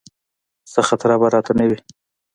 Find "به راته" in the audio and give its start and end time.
1.21-1.51